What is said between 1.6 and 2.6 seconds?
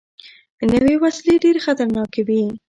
خطرناکې وي